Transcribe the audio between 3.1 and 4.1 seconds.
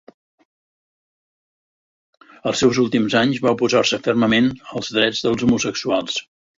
anys, va oposar-se